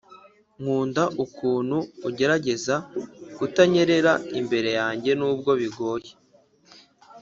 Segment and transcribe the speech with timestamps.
[0.59, 2.75] nkunda ukuntu ugerageza
[3.35, 6.11] kutanyerera imbere yanjye, nubwo bigoye.